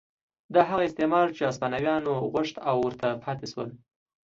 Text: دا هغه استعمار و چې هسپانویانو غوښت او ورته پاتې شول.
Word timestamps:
دا 0.53 0.61
هغه 0.69 0.83
استعمار 0.89 1.25
و 1.27 1.35
چې 1.37 1.43
هسپانویانو 1.49 2.11
غوښت 2.33 2.55
او 2.69 2.75
ورته 2.85 3.07
پاتې 3.23 3.45
شول. 3.51 3.69